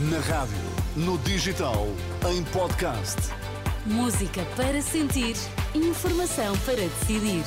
Na 0.00 0.20
rádio, 0.20 0.54
no 0.94 1.18
digital, 1.18 1.88
em 2.30 2.44
podcast. 2.52 3.16
Música 3.84 4.44
para 4.56 4.80
sentir, 4.80 5.34
informação 5.74 6.56
para 6.58 6.76
decidir. 6.76 7.42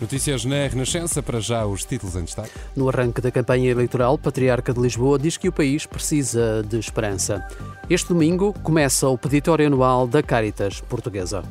Notícias 0.00 0.46
na 0.46 0.66
Renascença, 0.66 1.22
para 1.22 1.40
já 1.40 1.66
os 1.66 1.84
títulos 1.84 2.16
em 2.16 2.24
destaque. 2.24 2.52
No 2.74 2.88
arranque 2.88 3.20
da 3.20 3.30
campanha 3.30 3.70
eleitoral, 3.70 4.16
Patriarca 4.16 4.72
de 4.72 4.80
Lisboa 4.80 5.18
diz 5.18 5.36
que 5.36 5.50
o 5.50 5.52
país 5.52 5.84
precisa 5.84 6.64
de 6.66 6.78
esperança. 6.78 7.46
Este 7.90 8.08
domingo 8.08 8.54
começa 8.62 9.06
o 9.06 9.18
peditório 9.18 9.66
anual 9.66 10.06
da 10.06 10.22
Caritas 10.22 10.80
Portuguesa. 10.80 11.44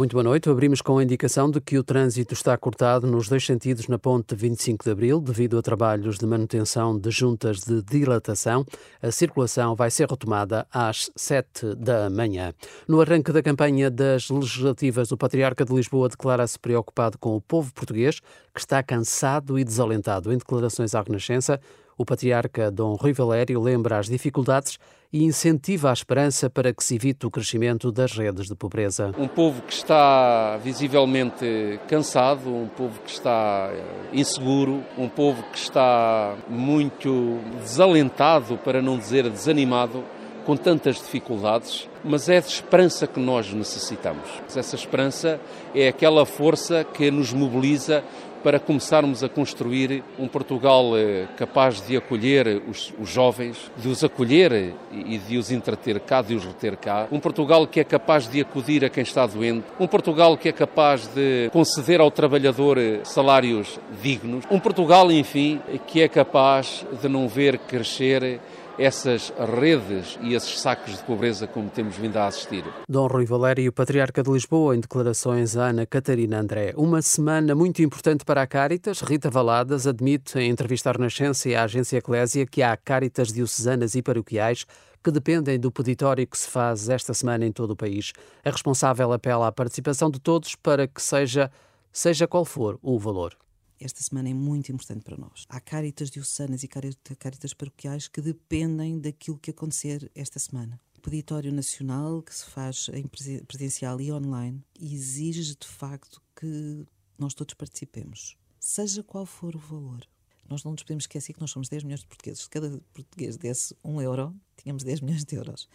Muito 0.00 0.12
boa 0.12 0.24
noite. 0.24 0.48
Abrimos 0.48 0.80
com 0.80 0.96
a 0.96 1.02
indicação 1.02 1.50
de 1.50 1.60
que 1.60 1.76
o 1.76 1.84
trânsito 1.84 2.32
está 2.32 2.56
cortado 2.56 3.06
nos 3.06 3.28
dois 3.28 3.44
sentidos 3.44 3.86
na 3.86 3.98
ponte 3.98 4.34
25 4.34 4.82
de 4.82 4.90
Abril, 4.90 5.20
devido 5.20 5.58
a 5.58 5.62
trabalhos 5.62 6.16
de 6.18 6.24
manutenção 6.24 6.98
de 6.98 7.10
juntas 7.10 7.58
de 7.58 7.82
dilatação. 7.82 8.64
A 9.02 9.10
circulação 9.10 9.74
vai 9.74 9.90
ser 9.90 10.08
retomada 10.08 10.66
às 10.72 11.10
7 11.14 11.74
da 11.74 12.08
manhã. 12.08 12.54
No 12.88 13.02
arranque 13.02 13.30
da 13.30 13.42
campanha 13.42 13.90
das 13.90 14.30
legislativas, 14.30 15.12
o 15.12 15.18
Patriarca 15.18 15.66
de 15.66 15.74
Lisboa 15.74 16.08
declara-se 16.08 16.58
preocupado 16.58 17.18
com 17.18 17.36
o 17.36 17.40
povo 17.42 17.70
português, 17.74 18.20
que 18.54 18.60
está 18.60 18.82
cansado 18.82 19.58
e 19.58 19.64
desalentado. 19.64 20.32
Em 20.32 20.38
declarações 20.38 20.94
à 20.94 21.02
Renascença, 21.02 21.60
o 22.00 22.04
patriarca 22.06 22.70
Dom 22.70 22.94
Rui 22.94 23.12
Valério 23.12 23.60
lembra 23.60 23.98
as 23.98 24.08
dificuldades 24.08 24.78
e 25.12 25.22
incentiva 25.22 25.90
a 25.90 25.92
esperança 25.92 26.48
para 26.48 26.72
que 26.72 26.82
se 26.82 26.94
evite 26.94 27.26
o 27.26 27.30
crescimento 27.30 27.92
das 27.92 28.12
redes 28.12 28.48
de 28.48 28.54
pobreza. 28.54 29.12
Um 29.18 29.28
povo 29.28 29.60
que 29.60 29.74
está 29.74 30.56
visivelmente 30.64 31.78
cansado, 31.88 32.48
um 32.48 32.68
povo 32.68 32.98
que 33.02 33.10
está 33.10 33.68
eh, 33.70 33.84
inseguro, 34.14 34.82
um 34.96 35.10
povo 35.10 35.42
que 35.52 35.58
está 35.58 36.38
muito 36.48 37.38
desalentado, 37.60 38.56
para 38.56 38.80
não 38.80 38.96
dizer 38.96 39.28
desanimado, 39.28 40.02
com 40.44 40.56
tantas 40.56 40.96
dificuldades, 40.96 41.88
mas 42.04 42.28
é 42.28 42.40
de 42.40 42.48
esperança 42.48 43.06
que 43.06 43.20
nós 43.20 43.52
necessitamos. 43.52 44.28
Essa 44.54 44.76
esperança 44.76 45.40
é 45.74 45.88
aquela 45.88 46.24
força 46.24 46.84
que 46.84 47.10
nos 47.10 47.32
mobiliza 47.32 48.02
para 48.42 48.58
começarmos 48.58 49.22
a 49.22 49.28
construir 49.28 50.02
um 50.18 50.26
Portugal 50.26 50.96
eh, 50.96 51.26
capaz 51.36 51.80
de 51.86 51.96
acolher 51.96 52.62
os, 52.68 52.92
os, 52.98 53.08
jovens, 53.08 53.70
de 53.76 53.88
os 53.88 54.02
acolher 54.02 54.74
e 54.92 55.18
de 55.18 55.36
os 55.36 55.50
entreter 55.50 56.00
cá, 56.00 56.22
de 56.22 56.34
os 56.34 56.44
reter 56.44 56.76
cá. 56.76 57.06
Um 57.12 57.20
Portugal 57.20 57.66
que 57.66 57.80
é 57.80 57.84
capaz 57.84 58.26
de 58.26 58.40
acudir 58.40 58.84
a 58.84 58.88
quem 58.88 59.02
está 59.02 59.26
doente. 59.26 59.66
Um 59.78 59.86
Portugal 59.86 60.36
que 60.36 60.48
é 60.48 60.52
capaz 60.52 61.06
de 61.08 61.50
conceder 61.52 62.00
ao 62.00 62.10
trabalhador 62.10 62.78
eh, 62.78 63.00
salários 63.04 63.78
dignos. 64.02 64.44
Um 64.50 64.58
Portugal, 64.58 65.10
enfim, 65.12 65.60
que 65.86 66.00
é 66.00 66.08
capaz 66.08 66.86
de 67.00 67.08
não 67.08 67.28
ver 67.28 67.58
crescer 67.58 68.40
essas 68.80 69.30
redes 69.60 70.18
e 70.22 70.32
esses 70.32 70.58
sacos 70.58 70.96
de 70.96 71.02
pobreza 71.04 71.46
como 71.46 71.68
temos 71.68 71.96
vindo 71.96 72.16
a 72.16 72.26
assistir. 72.26 72.64
Dom 72.88 73.06
Rui 73.06 73.26
Valério, 73.26 73.70
Patriarca 73.70 74.22
de 74.22 74.30
Lisboa, 74.30 74.74
em 74.74 74.80
declarações 74.80 75.54
a 75.54 75.66
Ana 75.66 75.84
Catarina 75.84 76.40
André. 76.40 76.72
Uma 76.74 77.02
semana 77.02 77.54
muito 77.54 77.82
importante 77.82 78.24
para 78.24 78.40
a 78.40 78.46
Caritas. 78.46 79.02
Rita 79.02 79.28
Valadas 79.28 79.86
admite 79.86 80.38
em 80.38 80.48
entrevista 80.48 80.88
à 80.88 80.92
Renascença 80.94 81.46
e 81.50 81.54
à 81.54 81.64
agência 81.64 81.98
Eclésia 81.98 82.46
que 82.46 82.62
há 82.62 82.74
Caritas 82.74 83.30
diocesanas 83.30 83.94
e 83.94 84.00
paroquiais 84.00 84.64
que 85.04 85.10
dependem 85.10 85.60
do 85.60 85.70
peditório 85.70 86.26
que 86.26 86.38
se 86.38 86.48
faz 86.48 86.88
esta 86.88 87.12
semana 87.12 87.44
em 87.44 87.52
todo 87.52 87.72
o 87.72 87.76
país. 87.76 88.12
A 88.42 88.50
responsável 88.50 89.12
apela 89.12 89.46
à 89.46 89.52
participação 89.52 90.10
de 90.10 90.18
todos 90.18 90.54
para 90.54 90.88
que 90.88 91.02
seja, 91.02 91.50
seja 91.92 92.26
qual 92.26 92.46
for 92.46 92.78
o 92.82 92.98
valor 92.98 93.36
esta 93.80 94.02
semana 94.02 94.28
é 94.28 94.34
muito 94.34 94.70
importante 94.70 95.02
para 95.02 95.16
nós. 95.16 95.46
Há 95.48 95.60
cáritas 95.60 96.10
diocesanas 96.10 96.62
e 96.62 96.68
cáritas 96.68 97.54
paroquiais 97.54 98.08
que 98.08 98.20
dependem 98.20 99.00
daquilo 99.00 99.38
que 99.38 99.50
acontecer 99.50 100.10
esta 100.14 100.38
semana. 100.38 100.80
O 100.96 101.00
peditório 101.00 101.50
nacional, 101.50 102.22
que 102.22 102.34
se 102.34 102.44
faz 102.44 102.90
em 102.92 103.06
presencial 103.46 104.00
e 104.00 104.12
online, 104.12 104.62
exige 104.78 105.56
de 105.56 105.66
facto 105.66 106.22
que 106.36 106.84
nós 107.18 107.32
todos 107.32 107.54
participemos, 107.54 108.36
seja 108.58 109.02
qual 109.02 109.24
for 109.24 109.56
o 109.56 109.58
valor. 109.58 110.06
Nós 110.48 110.64
não 110.64 110.72
nos 110.72 110.82
podemos 110.82 111.04
esquecer 111.04 111.32
que 111.32 111.40
nós 111.40 111.50
somos 111.50 111.68
10 111.68 111.84
milhões 111.84 112.00
de 112.00 112.06
portugueses. 112.06 112.42
Se 112.42 112.50
cada 112.50 112.80
português 112.92 113.36
desse 113.36 113.74
um 113.84 114.00
euro, 114.00 114.34
tínhamos 114.56 114.82
10 114.82 115.00
milhões 115.00 115.24
de 115.24 115.36
euros. 115.36 115.68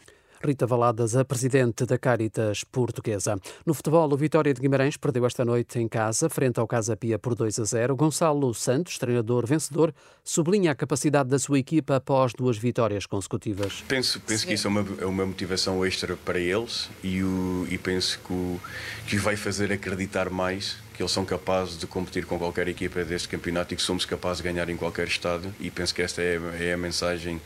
Rita 0.46 0.68
Valadas, 0.68 1.16
a 1.16 1.26
presidente 1.26 1.86
da 1.86 1.98
Caritas 1.98 2.64
Portuguesa. 2.64 3.36
No 3.66 3.74
futebol, 3.74 4.14
o 4.14 4.16
Vitória 4.16 4.54
de 4.54 4.62
Guimarães 4.62 4.96
perdeu 4.96 5.26
esta 5.26 5.44
noite 5.44 5.80
em 5.80 5.88
casa, 5.88 6.30
frente 6.30 6.60
ao 6.60 6.68
Casa 6.68 6.96
Pia 6.96 7.18
por 7.18 7.34
2 7.34 7.60
a 7.60 7.64
0. 7.64 7.96
Gonçalo 7.96 8.54
Santos, 8.54 8.98
treinador 8.98 9.48
vencedor, 9.48 9.94
sublinha 10.24 10.72
a 10.72 10.76
capacidade 10.76 11.30
da 11.30 11.40
sua 11.40 11.58
equipa 11.58 11.96
após 11.96 12.34
duas 12.34 12.58
vitórias 12.58 13.06
consecutivas. 13.06 13.84
Penso, 13.88 14.20
penso 14.22 14.46
que 14.46 14.54
isso 14.54 14.68
é 14.68 14.70
uma, 14.70 14.86
é 15.00 15.06
uma 15.06 15.26
motivação 15.26 15.86
extra 15.86 16.16
para 16.16 16.40
eles 16.40 16.90
e, 17.04 17.24
o, 17.24 17.68
e 17.70 17.78
penso 17.78 18.20
que, 18.20 18.32
o, 18.32 18.60
que 19.08 19.18
vai 19.18 19.36
fazer 19.36 19.72
acreditar 19.72 20.30
mais 20.30 20.78
que 20.94 21.02
eles 21.02 21.12
são 21.12 21.26
capazes 21.26 21.78
de 21.78 21.86
competir 21.86 22.26
com 22.26 22.40
qualquer 22.40 22.68
equipa 22.68 23.04
deste 23.04 23.28
campeonato 23.28 23.74
e 23.74 23.78
que 23.78 23.84
somos 23.84 24.06
capazes 24.06 24.38
de 24.38 24.44
ganhar 24.44 24.70
em 24.70 24.78
qualquer 24.78 25.08
estado 25.08 25.54
e 25.60 25.70
penso 25.70 25.94
que 25.94 26.02
esta 26.02 26.22
é, 26.22 26.40
é 26.60 26.74
a 26.74 26.78
mensagem 26.78 27.42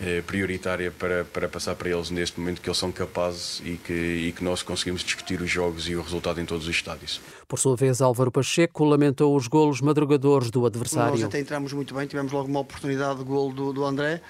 eh, 0.00 0.22
prioritária 0.24 0.92
para, 0.92 1.24
para 1.24 1.48
passar 1.48 1.74
para 1.74 1.90
eles 1.90 2.10
neste 2.10 2.38
momento 2.38 2.60
que 2.60 2.68
eles 2.68 2.78
são 2.78 2.92
capazes 2.92 3.60
e 3.64 3.76
que, 3.76 3.92
e 3.92 4.32
que 4.32 4.44
nós 4.44 4.62
conseguimos 4.62 5.02
discutir 5.02 5.40
os 5.40 5.50
jogos 5.50 5.88
e 5.88 5.96
o 5.96 6.02
resultado 6.02 6.40
em 6.40 6.44
todos 6.44 6.68
os 6.68 6.70
estádios. 6.70 7.20
Por 7.48 7.58
sua 7.58 7.74
vez, 7.74 8.00
Álvaro 8.00 8.30
Pacheco 8.30 8.84
lamentou 8.84 9.34
os 9.34 9.48
golos 9.48 9.80
madrugadores 9.80 10.50
do 10.50 10.64
adversário. 10.64 11.12
Nós 11.12 11.24
até 11.24 11.40
entramos 11.40 11.72
muito 11.72 11.94
bem, 11.94 12.06
tivemos 12.06 12.30
logo 12.30 12.48
uma 12.48 12.60
oportunidade 12.60 13.18
de 13.18 13.24
golo 13.24 13.52
do, 13.52 13.72
do 13.72 13.84
André 13.84 14.20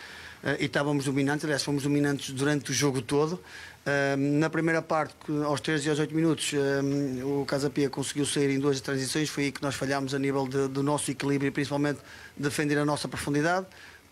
uh, 0.43 0.57
e 0.59 0.65
estávamos 0.65 1.05
dominantes, 1.05 1.45
aliás, 1.45 1.63
fomos 1.63 1.83
dominantes 1.83 2.31
durante 2.31 2.71
o 2.71 2.75
jogo 2.75 3.03
todo. 3.03 3.35
Uh, 3.35 4.17
na 4.17 4.49
primeira 4.49 4.81
parte, 4.81 5.15
aos 5.45 5.61
13 5.61 5.87
e 5.87 5.91
aos 5.91 5.99
8 5.99 6.15
minutos, 6.15 6.53
uh, 6.53 7.41
o 7.41 7.45
Casapia 7.45 7.91
conseguiu 7.91 8.25
sair 8.25 8.51
em 8.51 8.59
duas 8.59 8.81
transições, 8.81 9.29
foi 9.29 9.45
aí 9.45 9.53
que 9.53 9.63
nós 9.63 9.75
falhámos 9.75 10.15
a 10.15 10.19
nível 10.19 10.49
de, 10.49 10.69
do 10.69 10.83
nosso 10.83 11.11
equilíbrio 11.11 11.49
e 11.49 11.51
principalmente 11.51 12.01
defender 12.37 12.79
a 12.79 12.85
nossa 12.85 13.07
profundidade. 13.07 13.67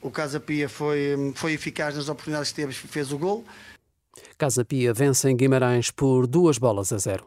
O 0.07 0.11
Casa 0.13 0.39
Pia 0.39 0.69
foi, 0.69 1.17
foi 1.35 1.55
eficaz 1.55 1.97
nas 1.97 2.09
oportunidades 2.09 2.51
que 2.51 2.55
teve, 2.55 2.73
fez 2.73 3.11
o 3.11 3.19
gol. 3.19 3.45
Casa 4.39 4.65
Pia 4.65 4.95
vence 4.95 5.29
em 5.29 5.37
Guimarães 5.37 5.91
por 5.91 6.29
duas 6.29 6.59
bolas 6.59 6.93
a 6.93 6.99
zero. 6.99 7.27